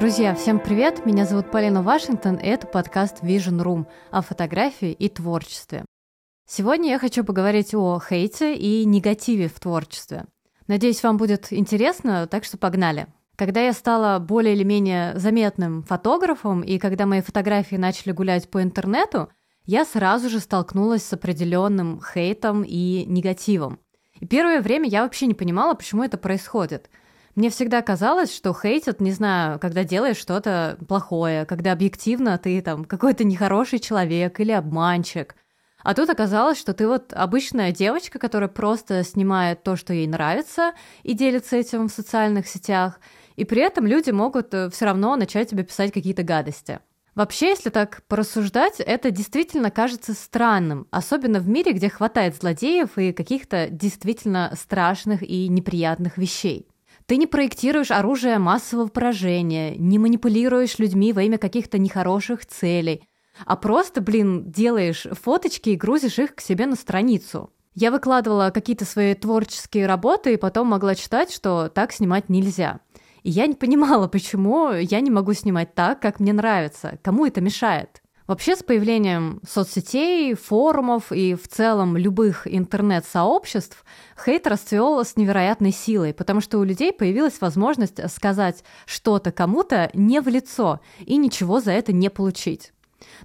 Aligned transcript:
Друзья, 0.00 0.34
всем 0.34 0.60
привет! 0.60 1.04
Меня 1.04 1.26
зовут 1.26 1.50
Полина 1.50 1.82
Вашингтон, 1.82 2.36
и 2.36 2.46
это 2.46 2.66
подкаст 2.66 3.22
Vision 3.22 3.62
Room 3.62 3.86
о 4.10 4.22
фотографии 4.22 4.92
и 4.92 5.10
творчестве. 5.10 5.84
Сегодня 6.48 6.88
я 6.88 6.98
хочу 6.98 7.22
поговорить 7.22 7.74
о 7.74 8.00
хейте 8.00 8.56
и 8.56 8.86
негативе 8.86 9.48
в 9.48 9.60
творчестве. 9.60 10.24
Надеюсь, 10.68 11.02
вам 11.02 11.18
будет 11.18 11.52
интересно, 11.52 12.26
так 12.26 12.44
что 12.44 12.56
погнали. 12.56 13.08
Когда 13.36 13.60
я 13.60 13.74
стала 13.74 14.18
более 14.18 14.54
или 14.54 14.64
менее 14.64 15.18
заметным 15.18 15.82
фотографом, 15.82 16.62
и 16.62 16.78
когда 16.78 17.04
мои 17.04 17.20
фотографии 17.20 17.76
начали 17.76 18.12
гулять 18.12 18.50
по 18.50 18.62
интернету, 18.62 19.28
я 19.66 19.84
сразу 19.84 20.30
же 20.30 20.40
столкнулась 20.40 21.04
с 21.04 21.12
определенным 21.12 22.00
хейтом 22.00 22.64
и 22.66 23.04
негативом. 23.04 23.78
И 24.18 24.26
первое 24.26 24.62
время 24.62 24.88
я 24.88 25.02
вообще 25.02 25.26
не 25.26 25.34
понимала, 25.34 25.74
почему 25.74 26.02
это 26.02 26.16
происходит. 26.16 26.88
Мне 27.34 27.50
всегда 27.50 27.80
казалось, 27.82 28.34
что 28.34 28.54
хейтят, 28.54 29.00
не 29.00 29.12
знаю, 29.12 29.58
когда 29.58 29.84
делаешь 29.84 30.16
что-то 30.16 30.78
плохое, 30.88 31.46
когда 31.46 31.72
объективно 31.72 32.38
ты 32.38 32.60
там 32.60 32.84
какой-то 32.84 33.24
нехороший 33.24 33.78
человек 33.78 34.40
или 34.40 34.52
обманщик– 34.52 35.36
а 35.82 35.94
тут 35.94 36.10
оказалось, 36.10 36.58
что 36.58 36.74
ты 36.74 36.86
вот 36.86 37.12
обычная 37.12 37.72
девочка, 37.72 38.18
которая 38.18 38.48
просто 38.48 39.02
снимает 39.02 39.62
то, 39.62 39.76
что 39.76 39.94
ей 39.94 40.06
нравится, 40.06 40.72
и 41.02 41.14
делится 41.14 41.56
этим 41.56 41.88
в 41.88 41.92
социальных 41.92 42.46
сетях, 42.46 43.00
и 43.36 43.44
при 43.44 43.62
этом 43.62 43.86
люди 43.86 44.10
могут 44.10 44.52
э, 44.52 44.68
все 44.70 44.84
равно 44.84 45.16
начать 45.16 45.50
тебе 45.50 45.64
писать 45.64 45.92
какие-то 45.92 46.22
гадости. 46.22 46.80
Вообще, 47.14 47.48
если 47.48 47.70
так 47.70 48.02
порассуждать, 48.08 48.78
это 48.78 49.10
действительно 49.10 49.70
кажется 49.70 50.12
странным, 50.12 50.86
особенно 50.90 51.40
в 51.40 51.48
мире, 51.48 51.72
где 51.72 51.88
хватает 51.88 52.36
злодеев 52.36 52.98
и 52.98 53.12
каких-то 53.12 53.68
действительно 53.68 54.52
страшных 54.56 55.22
и 55.22 55.48
неприятных 55.48 56.18
вещей. 56.18 56.68
Ты 57.10 57.16
не 57.16 57.26
проектируешь 57.26 57.90
оружие 57.90 58.38
массового 58.38 58.86
поражения, 58.86 59.74
не 59.76 59.98
манипулируешь 59.98 60.78
людьми 60.78 61.12
во 61.12 61.24
имя 61.24 61.38
каких-то 61.38 61.76
нехороших 61.76 62.46
целей, 62.46 63.02
а 63.44 63.56
просто, 63.56 64.00
блин, 64.00 64.48
делаешь 64.52 65.08
фоточки 65.20 65.70
и 65.70 65.76
грузишь 65.76 66.20
их 66.20 66.36
к 66.36 66.40
себе 66.40 66.66
на 66.66 66.76
страницу. 66.76 67.52
Я 67.74 67.90
выкладывала 67.90 68.52
какие-то 68.54 68.84
свои 68.84 69.14
творческие 69.14 69.86
работы 69.86 70.34
и 70.34 70.36
потом 70.36 70.68
могла 70.68 70.94
читать, 70.94 71.32
что 71.32 71.68
так 71.68 71.90
снимать 71.90 72.28
нельзя. 72.28 72.78
И 73.24 73.30
я 73.30 73.48
не 73.48 73.54
понимала, 73.54 74.06
почему 74.12 74.70
я 74.70 75.00
не 75.00 75.10
могу 75.10 75.32
снимать 75.32 75.74
так, 75.74 76.00
как 76.00 76.20
мне 76.20 76.32
нравится, 76.32 77.00
кому 77.02 77.26
это 77.26 77.40
мешает. 77.40 77.99
Вообще 78.30 78.54
с 78.54 78.62
появлением 78.62 79.40
соцсетей, 79.44 80.34
форумов 80.34 81.10
и 81.10 81.34
в 81.34 81.48
целом 81.48 81.96
любых 81.96 82.46
интернет-сообществ 82.46 83.84
хейт 84.24 84.46
расцвел 84.46 85.04
с 85.04 85.16
невероятной 85.16 85.72
силой, 85.72 86.14
потому 86.14 86.40
что 86.40 86.58
у 86.58 86.62
людей 86.62 86.92
появилась 86.92 87.40
возможность 87.40 88.00
сказать 88.08 88.62
что-то 88.86 89.32
кому-то 89.32 89.90
не 89.94 90.20
в 90.20 90.28
лицо 90.28 90.78
и 91.04 91.16
ничего 91.16 91.58
за 91.58 91.72
это 91.72 91.92
не 91.92 92.08
получить. 92.08 92.72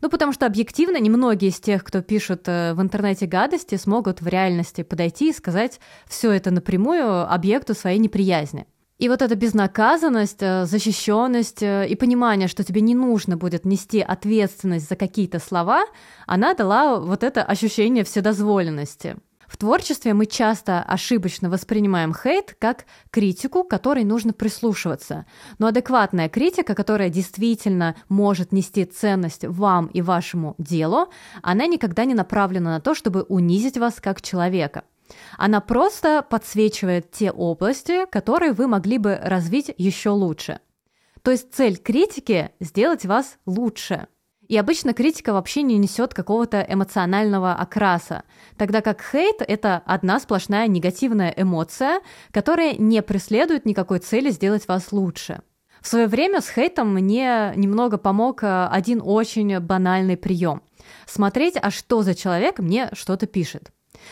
Ну, 0.01 0.09
потому 0.09 0.33
что 0.33 0.47
объективно 0.47 0.99
немногие 0.99 1.51
из 1.51 1.59
тех, 1.59 1.83
кто 1.83 2.01
пишут 2.01 2.47
э, 2.47 2.73
в 2.73 2.81
интернете 2.81 3.27
гадости, 3.27 3.75
смогут 3.75 4.21
в 4.21 4.27
реальности 4.27 4.81
подойти 4.81 5.29
и 5.29 5.33
сказать 5.33 5.79
все 6.07 6.31
это 6.31 6.49
напрямую 6.49 7.31
объекту 7.31 7.75
своей 7.75 7.99
неприязни. 7.99 8.65
И 8.97 9.09
вот 9.09 9.21
эта 9.21 9.35
безнаказанность, 9.35 10.41
э, 10.41 10.65
защищенность 10.65 11.61
э, 11.61 11.85
и 11.89 11.95
понимание, 11.95 12.47
что 12.47 12.63
тебе 12.63 12.79
не 12.79 12.95
нужно 12.95 13.35
будет 13.35 13.65
нести 13.65 13.99
ответственность 13.99 14.87
за 14.87 14.95
какие-то 14.95 15.39
слова, 15.39 15.83
она 16.27 16.53
дала 16.53 16.99
вот 16.99 17.21
это 17.21 17.43
ощущение 17.43 18.05
вседозволенности. 18.05 19.17
В 19.47 19.57
творчестве 19.57 20.13
мы 20.13 20.25
часто 20.25 20.81
ошибочно 20.81 21.49
воспринимаем 21.49 22.13
хейт 22.13 22.55
как 22.57 22.85
критику, 23.11 23.65
которой 23.65 24.05
нужно 24.05 24.31
прислушиваться. 24.31 25.25
Но 25.59 25.67
адекватная 25.67 26.29
критика, 26.29 26.73
которая 26.73 27.09
действительно 27.09 27.95
может 28.07 28.53
нести 28.53 28.85
ценность 28.85 29.43
вам 29.43 29.87
и 29.87 30.01
вашему 30.01 30.55
делу, 30.57 31.09
она 31.43 31.67
никогда 31.67 32.05
не 32.05 32.13
направлена 32.13 32.71
на 32.71 32.79
то, 32.79 32.95
чтобы 32.95 33.23
унизить 33.23 33.77
вас 33.77 33.95
как 33.99 34.21
человека. 34.21 34.83
Она 35.37 35.61
просто 35.61 36.25
подсвечивает 36.27 37.11
те 37.11 37.31
области, 37.31 38.05
которые 38.05 38.53
вы 38.53 38.67
могли 38.67 38.97
бы 38.97 39.19
развить 39.21 39.73
еще 39.77 40.09
лучше. 40.09 40.59
То 41.21 41.31
есть 41.31 41.53
цель 41.53 41.77
критики– 41.77 42.51
сделать 42.59 43.05
вас 43.05 43.37
лучше– 43.45 44.07
и 44.47 44.57
обычно 44.57 44.93
критика 44.93 45.33
вообще 45.33 45.63
не 45.63 45.77
несет 45.77 46.13
какого-то 46.13 46.65
эмоционального 46.67 47.53
окраса, 47.53 48.23
тогда 48.57 48.81
как 48.81 49.01
хейт— 49.01 49.37
это 49.47 49.81
одна 49.85 50.19
сплошная 50.19 50.67
негативная 50.67 51.33
эмоция, 51.35 52.01
которая 52.31 52.75
не 52.75 53.01
преследует 53.01 53.65
никакой 53.65 53.99
цели 53.99 54.29
сделать 54.29 54.67
вас 54.67 54.91
лучше. 54.91 55.41
В 55.81 55.87
свое 55.87 56.07
время 56.07 56.41
с 56.41 56.49
хейтом 56.49 56.93
мне 56.93 57.53
немного 57.55 57.97
помог 57.97 58.43
э, 58.43 58.67
один 58.71 59.01
очень 59.03 59.59
банальный 59.59 60.17
прием. 60.17 60.63
Смотреть, 61.05 61.57
а 61.61 61.69
что 61.69 62.01
за 62.01 62.15
человек 62.15 62.59
мне 62.59 62.89
что-то 62.93 63.27
пишет. 63.27 63.71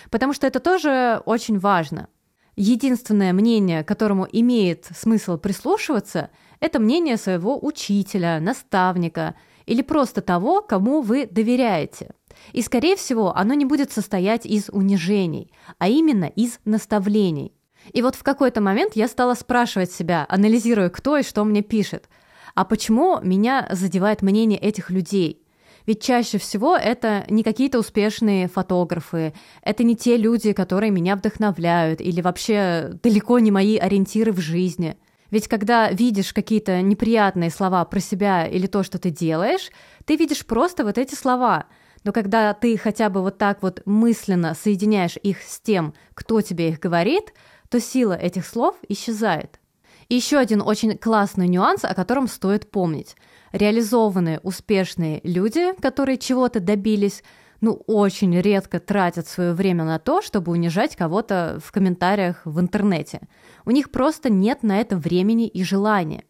Потому 0.10 0.34
что 0.34 0.48
это 0.48 0.60
тоже 0.60 1.22
очень 1.26 1.60
важно. 1.60 2.08
Единственное 2.56 3.34
мнение, 3.34 3.84
которому 3.84 4.28
имеет 4.32 4.88
смысл 4.96 5.38
прислушиваться, 5.38 6.30
это 6.60 6.80
мнение 6.80 7.18
своего 7.18 7.58
учителя, 7.64 8.40
наставника– 8.40 9.36
или 9.66 9.82
просто 9.82 10.22
того, 10.22 10.62
кому 10.62 11.02
вы 11.02 11.26
доверяете. 11.26 12.12
И, 12.52 12.62
скорее 12.62 12.96
всего, 12.96 13.36
оно 13.36 13.54
не 13.54 13.66
будет 13.66 13.92
состоять 13.92 14.46
из 14.46 14.70
унижений, 14.70 15.52
а 15.78 15.88
именно 15.88 16.26
из 16.26 16.60
наставлений. 16.66 17.54
И 17.92 18.02
вот 18.02 18.16
в 18.16 18.24
какой-то 18.24 18.62
момент 18.62 18.94
я 18.96 19.08
стала 19.08 19.34
спрашивать 19.34 19.92
себя, 19.92 20.26
анализируя, 20.30 20.90
кто 20.90 21.18
и 21.18 21.24
что 21.24 21.44
мне 21.44 21.62
пишет, 21.62 22.10
а 22.56 22.66
почему 22.66 23.20
меня 23.22 23.68
задевает 23.72 24.22
мнение 24.22 24.60
этих 24.60 24.90
людей? 24.90 25.43
Ведь 25.86 26.02
чаще 26.02 26.38
всего 26.38 26.78
это 26.78 27.26
не 27.30 27.44
какие-то 27.44 27.80
успешные 27.80 28.48
фотографы, 28.48 29.34
это 29.62 29.84
не 29.84 29.96
те 29.96 30.18
люди, 30.18 30.54
которые 30.54 30.92
меня 30.92 31.16
вдохновляют, 31.16 32.02
или 32.02 32.22
вообще 32.22 32.98
далеко 33.04 33.40
не 33.40 33.52
мои 33.52 33.78
ориентиры 33.78 34.32
в 34.32 34.40
жизни– 34.40 34.98
ведь 35.34 35.48
когда 35.48 35.90
видишь 35.90 36.32
какие-то 36.32 36.84
неприятные 36.84 37.50
слова 37.50 37.84
про 37.86 38.00
себя 38.00 38.46
или 38.46 38.68
то, 38.68 38.84
что 38.84 39.00
ты 39.00 39.10
делаешь, 39.10 39.72
ты 40.06 40.16
видишь 40.16 40.46
просто 40.46 40.86
вот 40.86 41.00
эти 41.00 41.16
слова. 41.16 41.66
Но 42.04 42.12
когда 42.12 42.54
ты 42.54 42.78
хотя 42.78 43.10
бы 43.10 43.22
вот 43.24 43.40
так 43.40 43.64
вот 43.64 43.82
мысленно 43.86 44.54
соединяешь 44.54 45.18
их 45.24 45.42
с 45.42 45.60
тем, 45.60 45.96
кто 46.14 46.42
тебе 46.42 46.70
их 46.70 46.80
говорит, 46.80 47.34
то 47.70 47.80
сила 47.80 48.14
этих 48.14 48.46
слов 48.46 48.76
исчезает. 48.88 49.60
И 50.08 50.14
еще 50.14 50.38
один 50.38 50.62
очень 50.62 51.00
классный 51.00 51.48
нюанс, 51.48 51.84
о 51.84 51.96
котором 51.96 52.28
стоит 52.28 52.70
помнить. 52.70 53.16
Реализованные, 53.54 54.40
успешные 54.40 55.22
люди, 55.24 55.74
которые 55.80 56.18
чего-то 56.18 56.60
добились, 56.60 57.24
ну, 57.62 57.84
очень 57.86 58.38
редко 58.42 58.80
тратят 58.80 59.28
свое 59.28 59.54
время 59.54 59.86
на 59.86 60.00
то, 60.00 60.24
чтобы 60.24 60.52
унижать 60.52 60.96
кого-то 60.96 61.60
в 61.64 61.72
комментариях 61.72 62.42
в 62.46 62.60
интернете. 62.60 63.22
У 63.64 63.70
них 63.70 63.92
просто 63.92 64.32
нет 64.32 64.64
на 64.64 64.82
это 64.82 64.98
времени 64.98 65.48
и 65.48 65.64
желания. 65.64 66.24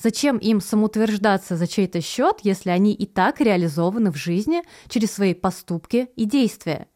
Зачем 0.00 0.38
им 0.38 0.60
самоутверждаться 0.60 1.56
за 1.56 1.66
чей-то 1.66 2.00
счет, 2.00 2.38
если 2.44 2.70
они 2.70 2.94
и 2.94 3.06
так 3.06 3.40
реализованы 3.40 4.12
в 4.12 4.16
жизни 4.16 4.62
через 4.88 5.10
свои 5.10 5.34
поступки 5.34 6.10
и 6.14 6.26
действия? 6.26 6.86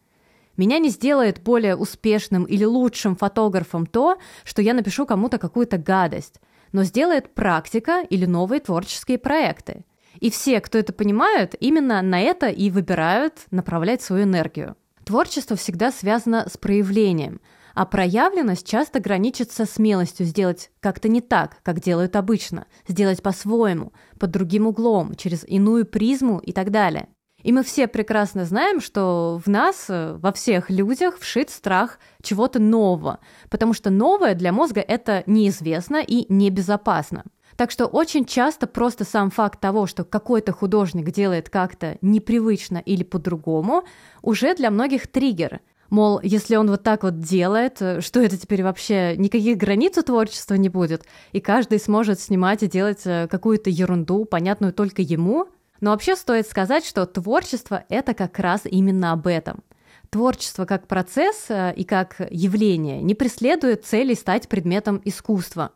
Меня 0.56 0.78
не 0.78 0.90
сделает 0.90 1.42
более 1.42 1.74
успешным 1.74 2.44
или 2.44 2.64
лучшим 2.64 3.16
фотографом 3.16 3.84
то, 3.84 4.18
что 4.44 4.62
я 4.62 4.74
напишу 4.74 5.06
кому-то 5.06 5.38
какую-то 5.38 5.76
гадость, 5.76 6.40
но 6.72 6.84
сделает 6.84 7.34
практика 7.34 8.02
или 8.08 8.26
новые 8.26 8.60
творческие 8.60 9.18
проекты– 9.18 9.84
и 10.20 10.30
все, 10.30 10.60
кто 10.60 10.78
это 10.78 10.92
понимают, 10.92 11.54
именно 11.60 12.00
на 12.02 12.20
это 12.20 12.48
и 12.48 12.70
выбирают 12.70 13.46
направлять 13.50 14.02
свою 14.02 14.24
энергию. 14.24 14.76
Творчество 15.04 15.56
всегда 15.56 15.92
связано 15.92 16.48
с 16.50 16.56
проявлением, 16.56 17.40
а 17.74 17.84
проявленность 17.84 18.66
часто 18.66 19.00
граничит 19.00 19.52
со 19.52 19.66
смелостью 19.66 20.26
сделать 20.26 20.70
как-то 20.80 21.08
не 21.08 21.20
так, 21.20 21.58
как 21.62 21.80
делают 21.80 22.16
обычно, 22.16 22.66
сделать 22.88 23.22
по-своему, 23.22 23.92
под 24.18 24.30
другим 24.30 24.66
углом, 24.66 25.14
через 25.14 25.44
иную 25.44 25.84
призму 25.84 26.38
и 26.38 26.52
так 26.52 26.70
далее. 26.70 27.08
И 27.42 27.52
мы 27.52 27.62
все 27.62 27.86
прекрасно 27.86 28.44
знаем, 28.44 28.80
что 28.80 29.40
в 29.44 29.48
нас, 29.48 29.86
во 29.88 30.32
всех 30.32 30.70
людях, 30.70 31.18
вшит 31.18 31.50
страх 31.50 31.98
чего-то 32.22 32.58
нового, 32.58 33.20
потому 33.50 33.72
что 33.72 33.90
новое 33.90 34.34
для 34.34 34.52
мозга 34.52 34.80
это 34.80 35.22
неизвестно 35.26 36.02
и 36.04 36.26
небезопасно. 36.32 37.24
Так 37.56 37.70
что 37.70 37.86
очень 37.86 38.26
часто 38.26 38.66
просто 38.66 39.04
сам 39.04 39.30
факт 39.30 39.60
того, 39.60 39.86
что 39.86 40.04
какой-то 40.04 40.52
художник 40.52 41.10
делает 41.10 41.48
как-то 41.48 41.96
непривычно 42.02 42.78
или 42.78 43.02
по-другому, 43.02 43.84
уже 44.22 44.54
для 44.54 44.70
многих 44.70 45.06
триггер. 45.06 45.60
Мол, 45.88 46.20
если 46.22 46.56
он 46.56 46.68
вот 46.68 46.82
так 46.82 47.04
вот 47.04 47.20
делает, 47.20 47.80
э, 47.80 48.00
что 48.00 48.20
это 48.20 48.36
теперь 48.36 48.64
вообще 48.64 49.16
никаких 49.16 49.56
границ 49.56 49.96
у 49.96 50.02
творчества 50.02 50.54
не 50.54 50.68
будет, 50.68 51.04
и 51.32 51.40
каждый 51.40 51.78
сможет 51.78 52.18
снимать 52.18 52.64
и 52.64 52.66
делать 52.66 53.02
э, 53.04 53.28
какую-то 53.30 53.70
ерунду, 53.70 54.24
понятную 54.24 54.72
только 54.72 55.02
ему. 55.02 55.46
Но 55.80 55.90
вообще 55.90 56.16
стоит 56.16 56.46
сказать, 56.46 56.84
что 56.84 57.06
творчество— 57.06 57.84
это 57.88 58.14
как 58.14 58.38
раз 58.38 58.62
именно 58.64 59.12
об 59.12 59.26
этом. 59.26 59.62
Творчество 60.10 60.64
как 60.64 60.86
процесс 60.86 61.46
э, 61.48 61.74
и 61.76 61.84
как 61.84 62.16
явление 62.30 63.02
не 63.02 63.14
преследует 63.14 63.84
цели 63.84 64.14
стать 64.14 64.48
предметом 64.48 65.00
искусства. 65.04 65.72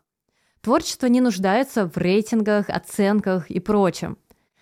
Творчество 0.61 1.07
не 1.07 1.21
нуждается 1.21 1.87
в 1.87 1.97
рейтингах, 1.97 2.69
оценках 2.69 3.49
и 3.49 3.59
прочем. 3.59 4.17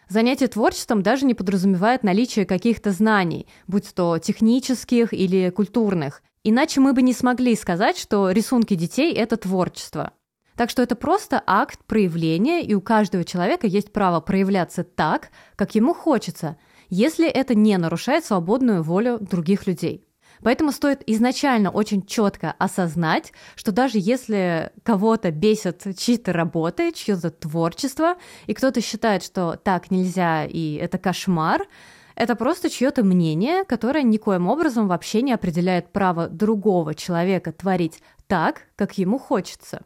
Занятие 0.07 0.47
творчеством 0.47 1.03
даже 1.03 1.25
не 1.25 1.35
подразумевает 1.35 2.03
наличие 2.03 2.45
каких-то 2.45 2.91
знаний, 2.91 3.47
будь 3.67 3.93
то 3.93 4.17
технических 4.17 5.13
или 5.13 5.51
культурных. 5.51 6.23
Иначе 6.43 6.79
мы 6.79 6.93
бы 6.93 7.01
не 7.03 7.13
смогли 7.13 7.55
сказать, 7.55 7.97
что 7.97 8.31
рисунки 8.31 8.73
детей– 8.73 9.13
это 9.15 9.37
творчество. 9.37 10.13
Так 10.59 10.69
что 10.69 10.81
это 10.81 10.97
просто 10.97 11.41
акт 11.47 11.79
проявления, 11.85 12.61
и 12.65 12.73
у 12.73 12.81
каждого 12.81 13.23
человека 13.23 13.65
есть 13.65 13.93
право 13.93 14.19
проявляться 14.19 14.83
так, 14.83 15.29
как 15.55 15.73
ему 15.73 15.93
хочется, 15.93 16.57
если 16.89 17.29
это 17.29 17.55
не 17.55 17.77
нарушает 17.77 18.25
свободную 18.25 18.83
волю 18.83 19.19
других 19.21 19.67
людей. 19.67 20.05
Поэтому 20.43 20.73
стоит 20.73 21.01
изначально 21.07 21.69
очень 21.69 22.05
четко 22.05 22.53
осознать, 22.57 23.31
что 23.55 23.71
даже 23.71 23.99
если 23.99 24.73
кого-то 24.83 25.31
бесят 25.31 25.97
чьи-то 25.97 26.33
работы, 26.33 26.91
чье-то 26.91 27.29
творчество, 27.29 28.17
и 28.45 28.53
кто-то 28.53 28.81
считает, 28.81 29.23
что 29.23 29.55
так 29.55 29.91
нельзя 29.91 30.43
и 30.43 30.73
это 30.73 30.97
кошмар, 30.97 31.67
это 32.15 32.35
просто 32.35 32.69
чье-то 32.69 33.05
мнение, 33.05 33.63
которое 33.63 34.03
никоим 34.03 34.49
образом 34.49 34.89
вообще 34.89 35.21
не 35.21 35.31
определяет 35.31 35.93
право 35.93 36.27
другого 36.27 36.95
человека 36.95 37.53
творить 37.53 38.01
так, 38.27 38.63
как 38.75 38.97
ему 38.97 39.19
хочется. 39.19 39.83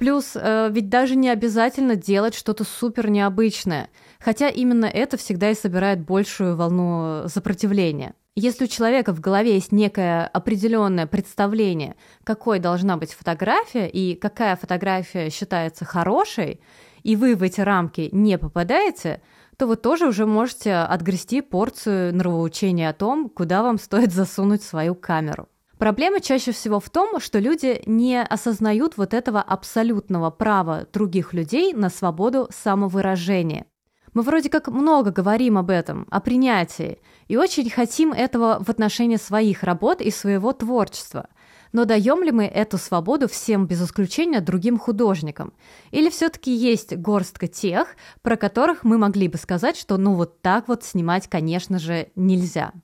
Плюс, 0.00 0.32
э, 0.34 0.70
ведь 0.72 0.88
даже 0.88 1.14
не 1.14 1.28
обязательно 1.28 1.94
делать 1.94 2.34
что-то 2.34 2.64
супер 2.64 3.10
необычное, 3.10 3.90
хотя 4.18 4.48
именно 4.48 4.86
это 4.86 5.18
всегда 5.18 5.50
и 5.50 5.54
собирает 5.54 6.00
большую 6.00 6.56
волну 6.56 7.28
сопротивления. 7.28 8.14
Если 8.34 8.64
у 8.64 8.66
человека 8.66 9.12
в 9.12 9.20
голове 9.20 9.52
есть 9.52 9.72
некое 9.72 10.26
определенное 10.26 11.06
представление, 11.06 11.96
какой 12.24 12.60
должна 12.60 12.96
быть 12.96 13.12
фотография 13.12 13.90
и 13.90 14.14
какая 14.14 14.56
фотография 14.56 15.28
считается 15.28 15.84
хорошей, 15.84 16.62
и 17.02 17.14
вы 17.14 17.36
в 17.36 17.42
эти 17.42 17.60
рамки 17.60 18.08
не 18.10 18.38
попадаете, 18.38 19.20
то 19.58 19.66
вы 19.66 19.76
тоже 19.76 20.06
уже 20.06 20.24
можете 20.24 20.76
отгрести 20.76 21.42
порцию 21.42 22.14
нравоучения 22.16 22.88
о 22.88 22.94
том, 22.94 23.28
куда 23.28 23.62
вам 23.62 23.78
стоит 23.78 24.14
засунуть 24.14 24.62
свою 24.62 24.94
камеру. 24.94 25.50
Проблема 25.80 26.20
чаще 26.20 26.52
всего 26.52 26.78
в 26.78 26.90
том, 26.90 27.20
что 27.20 27.38
люди 27.38 27.82
не 27.86 28.22
осознают 28.22 28.98
вот 28.98 29.14
этого 29.14 29.40
абсолютного 29.40 30.28
права 30.28 30.86
других 30.92 31.32
людей 31.32 31.72
на 31.72 31.88
свободу 31.88 32.50
самовыражения. 32.50 33.64
Мы 34.12 34.20
вроде 34.20 34.50
как 34.50 34.68
много 34.68 35.10
говорим 35.10 35.56
об 35.56 35.70
этом, 35.70 36.06
о 36.10 36.20
принятии, 36.20 36.98
и 37.28 37.38
очень 37.38 37.70
хотим 37.70 38.12
этого 38.12 38.62
в 38.62 38.68
отношении 38.68 39.16
своих 39.16 39.62
работ 39.62 40.02
и 40.02 40.10
своего 40.10 40.52
творчества. 40.52 41.30
Но 41.72 41.86
даем 41.86 42.22
ли 42.22 42.30
мы 42.30 42.44
эту 42.44 42.76
свободу 42.76 43.26
всем 43.26 43.66
без 43.66 43.82
исключения 43.82 44.42
другим 44.42 44.78
художникам? 44.78 45.54
Или 45.92 46.10
все-таки 46.10 46.54
есть 46.54 46.94
горстка 46.94 47.46
тех, 47.46 47.96
про 48.20 48.36
которых 48.36 48.84
мы 48.84 48.98
могли 48.98 49.28
бы 49.28 49.38
сказать, 49.38 49.78
что 49.78 49.96
ну 49.96 50.12
вот 50.12 50.42
так 50.42 50.68
вот 50.68 50.84
снимать, 50.84 51.26
конечно 51.26 51.78
же, 51.78 52.08
нельзя? 52.16 52.74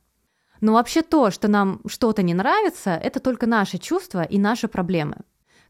Но 0.61 0.73
вообще 0.75 1.03
то, 1.03 1.31
что 1.31 1.49
нам 1.49 1.81
что-то 1.87 2.23
не 2.23 2.35
нравится, 2.35 2.91
это 2.91 3.21
только 3.21 3.47
наши 3.47 3.79
чувства 3.79 4.23
и 4.23 4.39
наши 4.39 4.69
проблемы. 4.69 5.17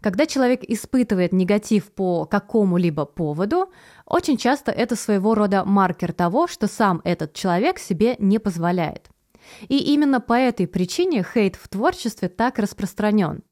Когда 0.00 0.27
человек 0.27 0.62
испытывает 0.62 1.33
негатив 1.33 1.91
по 1.93 2.27
какому-либо 2.27 3.06
поводу, 3.06 3.71
очень 4.05 4.37
часто 4.37 4.71
это 4.71 4.94
своего 4.94 5.35
рода 5.35 5.65
маркер 5.65 6.12
того, 6.12 6.47
что 6.47 6.69
сам 6.69 7.00
этот 7.05 7.33
человек 7.33 7.79
себе 7.79 8.17
не 8.19 8.38
позволяет. 8.38 9.09
И 9.69 9.79
именно 9.79 10.21
по 10.21 10.35
этой 10.35 10.67
причине 10.67 11.25
хейт 11.25 11.56
в 11.56 11.69
творчестве 11.69 12.29
так 12.29 12.59
распространен. 12.59 13.43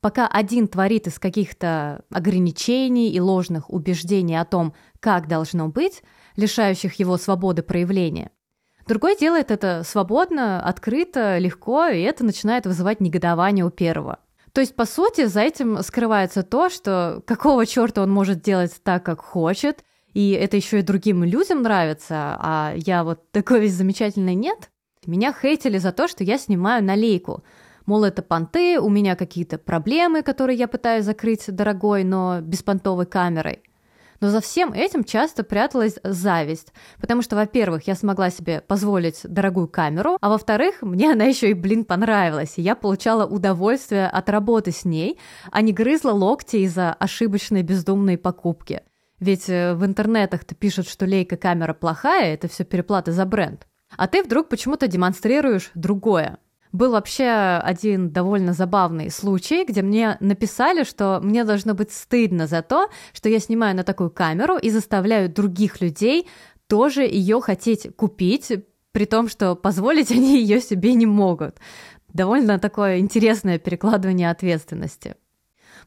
Пока 0.00 0.26
один 0.26 0.66
творит 0.66 1.06
из 1.06 1.18
каких-то 1.18 2.04
ограничений 2.10 3.10
и 3.12 3.20
ложных 3.20 3.70
убеждений 3.70 4.34
о 4.34 4.44
том, 4.44 4.74
как 4.98 5.28
должно 5.28 5.68
быть, 5.68 6.02
лишающих 6.34 6.94
его 6.94 7.16
свободы 7.16 7.62
проявления, 7.62 8.32
другой 8.86 9.16
делает 9.16 9.50
это 9.50 9.82
свободно, 9.84 10.62
открыто, 10.64 11.38
легко, 11.38 11.86
и 11.86 12.00
это 12.00 12.24
начинает 12.24 12.66
вызывать 12.66 13.00
негодование 13.00 13.64
у 13.64 13.70
первого– 13.70 14.18
то 14.52 14.60
есть, 14.60 14.76
по 14.76 14.84
сути, 14.84 15.24
за 15.24 15.40
этим 15.40 15.82
скрывается 15.82 16.42
то, 16.42 16.68
что 16.68 17.22
какого 17.26 17.64
черта 17.64 18.02
он 18.02 18.10
может 18.10 18.42
делать 18.42 18.72
так, 18.82 19.02
как 19.02 19.20
хочет, 19.20 19.82
и 20.12 20.32
это 20.32 20.58
еще 20.58 20.80
и 20.80 20.82
другим 20.82 21.24
людям 21.24 21.62
нравится, 21.62 22.36
а 22.38 22.74
я 22.76 23.02
вот 23.02 23.30
такой 23.30 23.60
весь 23.60 23.72
замечательный 23.72 24.34
нет. 24.34 24.70
Меня 25.06 25.32
хейтили 25.32 25.78
за 25.78 25.90
то, 25.90 26.06
что 26.06 26.22
я 26.22 26.36
снимаю 26.36 26.84
на 26.84 26.94
лейку. 26.94 27.42
Мол, 27.86 28.04
это 28.04 28.22
понты, 28.22 28.78
у 28.78 28.90
меня 28.90 29.16
какие-то 29.16 29.56
проблемы, 29.58 30.22
которые 30.22 30.58
я 30.58 30.68
пытаюсь 30.68 31.04
закрыть 31.04 31.44
дорогой, 31.48 32.04
но 32.04 32.40
беспонтовой 32.42 33.06
камерой. 33.06 33.62
Но 34.22 34.28
за 34.28 34.40
всем 34.40 34.72
этим 34.72 35.02
часто 35.02 35.42
пряталась 35.42 35.98
зависть, 36.04 36.72
потому 37.00 37.22
что, 37.22 37.34
во-первых, 37.34 37.88
я 37.88 37.96
смогла 37.96 38.30
себе 38.30 38.60
позволить 38.60 39.20
дорогую 39.24 39.66
камеру, 39.66 40.16
а 40.20 40.28
во-вторых, 40.28 40.80
мне 40.80 41.10
она 41.10 41.24
еще 41.24 41.50
и, 41.50 41.54
блин, 41.54 41.84
понравилась, 41.84 42.52
и 42.56 42.62
я 42.62 42.76
получала 42.76 43.26
удовольствие 43.26 44.06
от 44.06 44.30
работы 44.30 44.70
с 44.70 44.84
ней, 44.84 45.18
а 45.50 45.60
не 45.60 45.72
грызла 45.72 46.12
локти 46.12 46.58
из-за 46.58 46.92
ошибочной 46.92 47.64
бездумной 47.64 48.16
покупки. 48.16 48.82
Ведь 49.18 49.48
э, 49.48 49.74
в 49.74 49.84
интернетах-то 49.84 50.54
пишут, 50.54 50.86
что 50.86 51.04
лейка 51.04 51.36
камера 51.36 51.74
плохая, 51.74 52.34
это 52.34 52.46
все 52.46 52.62
переплата 52.62 53.10
за 53.10 53.26
бренд. 53.26 53.66
А 53.96 54.06
ты 54.06 54.22
вдруг 54.22 54.48
почему-то 54.48 54.86
демонстрируешь 54.86 55.72
другое. 55.74 56.38
Был 56.72 56.92
вообще 56.92 57.60
один 57.62 58.10
довольно 58.10 58.54
забавный 58.54 59.10
случай, 59.10 59.64
где 59.64 59.82
мне 59.82 60.16
написали, 60.20 60.84
что 60.84 61.20
мне 61.22 61.44
должно 61.44 61.74
быть 61.74 61.92
стыдно 61.92 62.46
за 62.46 62.62
то, 62.62 62.88
что 63.12 63.28
я 63.28 63.40
снимаю 63.40 63.76
на 63.76 63.84
такую 63.84 64.10
камеру 64.10 64.56
и 64.56 64.70
заставляю 64.70 65.28
других 65.28 65.82
людей 65.82 66.26
тоже 66.68 67.02
ее 67.02 67.42
хотеть 67.42 67.94
купить, 67.94 68.50
при 68.92 69.04
том, 69.04 69.28
что 69.28 69.54
позволить 69.54 70.10
они 70.12 70.40
ее 70.40 70.62
себе 70.62 70.94
не 70.94 71.04
могут. 71.04 71.56
Довольно 72.08 72.58
такое 72.58 72.98
интересное 72.98 73.58
перекладывание 73.58 74.30
ответственности. 74.30 75.16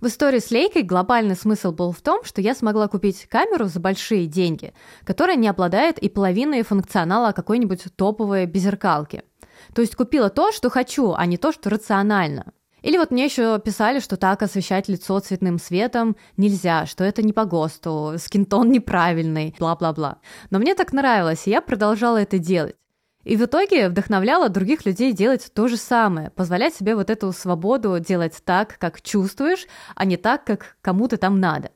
В 0.02 0.08
истории 0.08 0.40
с 0.40 0.52
Лейкой 0.52 0.84
глобальный 0.84 1.36
смысл 1.36 1.72
был 1.72 1.94
в 1.94 2.02
том, 2.02 2.24
что 2.26 2.42
я 2.42 2.54
смогла 2.54 2.88
купить 2.88 3.26
камеру 3.28 3.66
за 3.66 3.80
большие 3.80 4.28
деньги, 4.28 4.74
которая 5.04 5.38
не 5.38 5.48
обладает 5.48 5.98
и 5.98 6.10
половиной 6.10 6.62
функционала 6.64 7.32
какой-нибудь 7.32 7.86
топовой 7.96 8.46
беззеркалки– 8.46 9.24
то 9.74 9.82
есть 9.82 9.96
купила 9.96 10.30
то, 10.30 10.52
что 10.52 10.70
хочу, 10.70 11.14
а 11.14 11.26
не 11.26 11.38
то, 11.38 11.52
что 11.52 11.70
рационально. 11.70 12.54
Или 12.86 13.00
вот 13.00 13.10
мне 13.10 13.26
еще 13.26 13.60
писали, 13.60 14.00
что 14.00 14.16
так 14.16 14.44
освещать 14.44 14.88
лицо 14.88 15.20
цветным 15.20 15.58
светом 15.58 16.16
нельзя, 16.38 16.86
что 16.86 17.04
это 17.04 17.24
не 17.24 17.34
по 17.34 17.46
ГОСТу, 17.46 18.14
скинтон 18.20 18.70
неправильный, 18.70 19.56
бла-бла-бла. 19.58 20.20
Но 20.52 20.60
мне 20.60 20.76
так 20.76 20.94
нравилось, 20.94 21.48
и 21.48 21.50
я 21.50 21.62
продолжала 21.62 22.18
это 22.18 22.38
делать. 22.38 22.76
И 23.24 23.38
в 23.38 23.46
итоге 23.46 23.90
вдохновляла 23.90 24.50
других 24.50 24.86
людей 24.86 25.14
делать 25.14 25.50
то 25.52 25.68
же 25.68 25.78
самое, 25.78 26.30
позволять 26.30 26.76
себе 26.76 26.96
вот 26.96 27.10
эту 27.10 27.32
свободу 27.32 28.00
делать 28.00 28.40
так, 28.46 28.78
как 28.78 29.02
чувствуешь, 29.02 29.66
а 29.96 30.06
не 30.06 30.16
так, 30.16 30.46
как 30.46 30.78
кому-то 30.82 31.18
там 31.18 31.40
надо. 31.40 31.72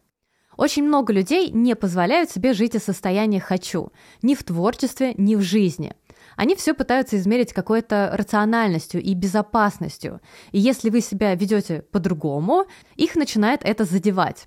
Очень 0.57 0.83
много 0.83 1.11
людей 1.11 1.49
не 1.49 1.75
позволяют 1.75 2.29
себе 2.29 2.53
жить 2.53 2.75
из 2.75 2.83
состояния 2.83 3.39
«хочу» 3.39 3.91
ни 4.21 4.35
в 4.35 4.43
творчестве, 4.43 5.15
ни 5.17 5.35
в 5.35 5.41
жизни– 5.41 5.95
они 6.39 6.55
все 6.55 6.73
пытаются 6.73 7.17
измерить 7.17 7.51
какой-то 7.51 8.11
рациональностью 8.13 9.01
и 9.01 9.13
безопасностью. 9.13 10.21
И 10.53 10.59
если 10.59 10.89
вы 10.89 11.01
себя 11.01 11.35
ведете 11.35 11.81
по-другому, 11.91 12.65
их 12.95 13.17
начинает 13.17 13.59
это 13.65 13.83
задевать. 13.83 14.45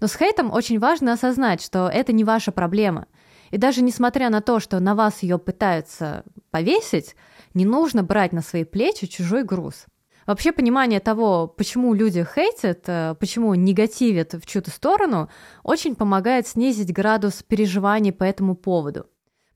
Но 0.00 0.08
с 0.08 0.16
хейтом 0.16 0.52
очень 0.52 0.80
важно 0.80 1.12
осознать, 1.12 1.62
что 1.62 1.88
это 1.88 2.12
не 2.12 2.24
ваша 2.24 2.50
проблема. 2.50 3.06
И 3.52 3.56
даже 3.56 3.82
несмотря 3.82 4.30
на 4.30 4.40
то, 4.40 4.58
что 4.58 4.80
на 4.80 4.96
вас 4.96 5.22
ее 5.22 5.38
пытаются 5.38 6.24
повесить, 6.50 7.14
не 7.54 7.64
нужно 7.64 8.02
брать 8.02 8.32
на 8.32 8.42
свои 8.42 8.64
плечи 8.64 9.06
чужой 9.06 9.44
груз. 9.44 9.86
Вообще 10.26 10.50
понимание 10.50 10.98
того, 10.98 11.46
почему 11.46 11.94
люди 11.94 12.26
хейтят, 12.34 12.82
э, 12.88 13.14
почему 13.20 13.54
негативят 13.54 14.34
в 14.34 14.44
чью-то 14.44 14.72
сторону, 14.72 15.30
очень 15.62 15.94
помогает 15.94 16.48
снизить 16.48 16.92
градус 16.92 17.44
переживаний 17.44 18.12
по 18.12 18.24
этому 18.24 18.56
поводу. 18.56 19.06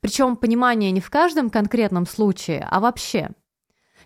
Причем 0.02 0.34
понимание 0.34 0.90
не 0.90 1.00
в 1.00 1.10
каждом 1.10 1.48
конкретном 1.48 2.06
случае, 2.06 2.66
а 2.68 2.80
вообще. 2.80 3.30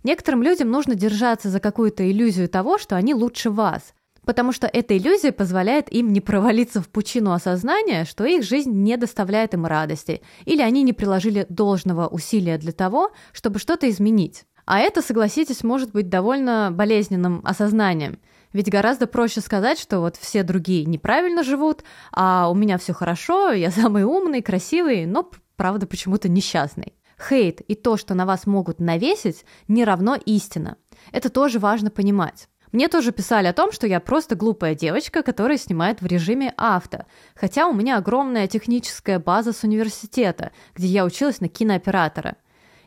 Некоторым 0.05 0.43
людям 0.43 0.71
нужно 0.71 0.95
держаться 0.95 1.49
за 1.49 1.59
какую-то 1.59 2.09
иллюзию 2.09 2.51
того, 2.51 2.77
что 2.77 2.97
они 2.97 3.15
лучше 3.15 3.49
вас, 3.49 3.95
потому 4.27 4.53
что 4.53 4.67
эта 4.67 4.95
иллюзия 4.95 5.33
позволяет 5.33 5.91
им 5.91 6.13
не 6.13 6.21
провалиться 6.21 6.83
в 6.83 6.91
пучину 6.91 7.33
осознания, 7.33 8.05
что 8.05 8.27
их 8.27 8.45
жизнь 8.45 8.73
не 8.73 8.99
доставляет 8.99 9.55
им 9.55 9.65
радости, 9.65 10.21
или 10.45 10.61
они 10.61 10.83
не 10.83 10.93
приложили 10.93 11.47
должного 11.49 12.09
усилия 12.09 12.59
для 12.59 12.73
того, 12.73 13.13
чтобы 13.33 13.59
что-то 13.59 13.89
изменить. 13.89 14.45
А 14.67 14.81
это, 14.81 15.01
согласитесь, 15.01 15.65
может 15.65 15.93
быть 15.93 16.11
довольно 16.11 16.71
болезненным 16.73 17.41
осознанием. 17.43 18.19
Ведь 18.53 18.71
гораздо 18.71 19.07
проще 19.07 19.41
сказать, 19.41 19.79
что 19.79 20.01
вот 20.01 20.17
все 20.17 20.43
другие 20.43 20.85
неправильно 20.85 21.43
живут, 21.43 21.85
а 22.13 22.51
у 22.51 22.55
меня 22.55 22.77
все 22.77 22.93
хорошо, 22.93 23.53
я 23.53 23.71
самый 23.73 24.05
умный, 24.05 24.43
красивый, 24.43 25.07
но 25.07 25.31
правда 25.57 25.87
почему-то 25.87 26.29
несчастный. 26.29 26.95
Хейт 27.19 27.61
и 27.63 27.75
то, 27.75 27.97
что 27.97 28.15
на 28.15 28.27
вас 28.27 28.47
могут 28.47 28.79
навесить, 28.79 29.45
не 29.69 29.85
равно 29.85 30.17
истина. 30.27 30.77
Это 31.13 31.31
тоже 31.31 31.59
важно 31.59 31.91
понимать. 31.91 32.49
Мне 32.73 32.89
тоже 32.89 33.13
писали 33.13 33.47
о 33.47 33.53
том, 33.53 33.73
что 33.73 33.87
я 33.87 34.01
просто 34.01 34.35
глупая 34.35 34.75
девочка, 34.75 35.23
которая 35.23 35.57
снимает 35.57 36.03
в 36.03 36.07
режиме 36.07 36.53
авто, 36.57 37.07
хотя 37.35 37.69
у 37.69 37.73
меня 37.73 37.97
огромная 37.97 38.49
техническая 38.49 39.19
база 39.19 39.53
с 39.53 39.63
университета, 39.63 40.53
где 40.75 40.89
я 40.89 41.05
училась 41.05 41.41
на 41.41 41.49
кинооператора. 41.49 42.37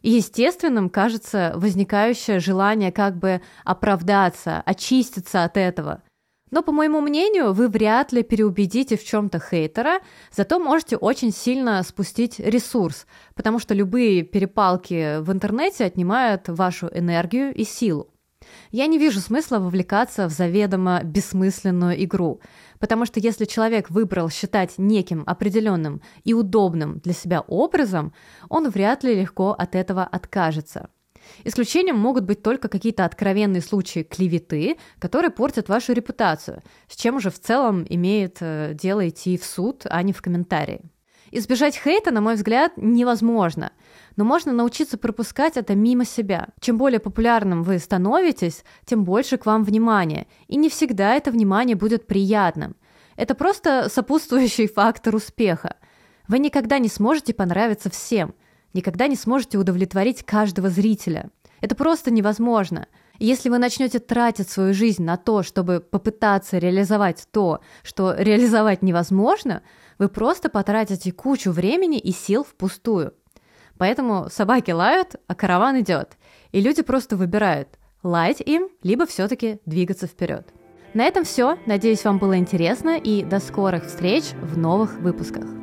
И 0.02 0.12
естественным 0.12 0.90
кажется 0.90 1.54
возникающее 1.56 2.40
желание 2.40 2.92
как 2.92 3.18
бы 3.18 3.42
оправдаться, 3.64 4.62
очиститься 4.66 5.44
от 5.44 5.58
этого. 5.58 6.04
Но, 6.52 6.64
по 6.64 6.72
моему 6.72 7.02
мнению, 7.02 7.54
вы 7.54 7.68
вряд 7.68 8.12
ли 8.12 8.24
переубедите 8.24 8.98
в 8.98 9.04
чем-то 9.04 9.40
хейтера, 9.40 10.00
зато 10.32 10.60
можете 10.60 10.98
очень 10.98 11.32
сильно 11.32 11.84
спустить 11.84 12.40
ресурс, 12.40 13.06
потому 13.36 13.60
что 13.60 13.74
любые 13.74 14.24
перепалки 14.24 15.20
в 15.20 15.32
интернете 15.32 15.86
отнимают 15.86 16.48
вашу 16.48 16.90
энергию 16.94 17.54
и 17.54 17.64
силу. 17.64 18.10
Я 18.72 18.88
не 18.88 18.98
вижу 18.98 19.20
смысла 19.20 19.60
вовлекаться 19.60 20.28
в 20.28 20.32
заведомо 20.32 21.02
бессмысленную 21.04 22.04
игру, 22.04 22.42
потому 22.80 23.06
что 23.06 23.20
если 23.20 23.46
человек 23.46 23.90
выбрал 23.90 24.30
считать 24.30 24.78
неким 24.78 25.24
определенным 25.28 26.02
и 26.24 26.34
удобным 26.34 27.00
для 27.00 27.14
себя 27.14 27.42
образом, 27.42 28.14
он 28.48 28.70
вряд 28.70 29.04
ли 29.04 29.16
легко 29.16 29.52
от 29.52 29.76
этого 29.76 30.04
откажется. 30.04 30.90
Исключением 31.44 31.98
могут 31.98 32.26
быть 32.26 32.42
только 32.42 32.68
какие-то 32.68 33.06
откровенные 33.06 33.62
случаи 33.62 34.04
клеветы, 34.04 34.78
которые 35.00 35.32
портят 35.32 35.70
вашу 35.70 35.94
репутацию, 35.94 36.62
с 36.88 36.96
чем 36.96 37.16
уже 37.16 37.30
в 37.30 37.40
целом 37.40 37.86
имеет 37.90 38.38
э, 38.42 38.74
дело 38.74 39.08
идти 39.08 39.38
в 39.38 39.46
суд, 39.46 39.86
а 39.90 40.02
не 40.04 40.14
в 40.14 40.22
комментарии. 40.22 40.82
Избежать 41.32 41.78
хейта, 41.78 42.12
на 42.12 42.22
мой 42.22 42.36
взгляд, 42.36 42.74
невозможно, 42.76 43.72
но 44.16 44.24
можно 44.24 44.52
научиться 44.52 44.98
пропускать 44.98 45.58
это 45.58 45.76
мимо 45.76 46.04
себя. 46.04 46.48
Чем 46.60 46.78
более 46.78 47.00
популярным 47.00 47.62
вы 47.64 47.78
становитесь, 47.78 48.64
тем 48.86 49.04
больше 49.04 49.38
к 49.38 49.46
вам 49.46 49.64
внимания, 49.64 50.26
и 50.48 50.58
не 50.58 50.70
всегда 50.70 51.14
это 51.14 51.32
внимание 51.32 51.76
будет 51.76 52.08
приятным. 52.08 52.76
Это 53.16 53.36
просто 53.36 53.90
сопутствующий 53.90 54.68
фактор 54.68 55.16
успеха. 55.16 55.76
Вы 56.28 56.40
никогда 56.40 56.80
не 56.80 56.88
сможете 56.88 57.34
понравиться 57.34 57.90
всем, 57.90 58.34
никогда 58.74 59.08
не 59.08 59.16
сможете 59.16 59.58
удовлетворить 59.58 60.24
каждого 60.24 60.70
зрителя. 60.70 61.30
Это 61.62 61.76
просто 61.76 62.12
невозможно. 62.12 62.88
И 63.18 63.26
если 63.26 63.50
вы 63.50 63.58
начнете 63.58 64.00
тратить 64.00 64.50
свою 64.50 64.74
жизнь 64.74 65.04
на 65.04 65.18
то, 65.18 65.44
чтобы 65.44 65.82
попытаться 65.82 66.58
реализовать 66.58 67.28
то, 67.32 67.60
что 67.84 68.16
реализовать 68.18 68.82
невозможно, 68.82 69.62
вы 69.98 70.08
просто 70.08 70.50
потратите 70.50 71.12
кучу 71.12 71.52
времени 71.52 72.00
и 72.00 72.12
сил 72.12 72.46
впустую. 72.46 73.14
Поэтому 73.78 74.28
собаки 74.32 74.72
лают, 74.72 75.16
а 75.28 75.36
караван 75.36 75.82
идет. 75.82 76.18
И 76.52 76.62
люди 76.62 76.82
просто 76.82 77.18
выбирают, 77.18 77.70
лаять 78.04 78.42
им, 78.42 78.70
либо 78.84 79.06
все-таки 79.06 79.60
двигаться 79.66 80.08
вперед. 80.08 80.48
На 80.94 81.06
этом 81.06 81.24
все. 81.24 81.58
Надеюсь, 81.66 82.04
вам 82.04 82.18
было 82.18 82.38
интересно 82.38 82.98
и 82.98 83.24
до 83.24 83.40
скорых 83.40 83.86
встреч 83.86 84.32
в 84.42 84.58
новых 84.58 85.00
выпусках. 85.00 85.59